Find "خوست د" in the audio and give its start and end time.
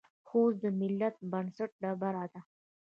0.27-0.65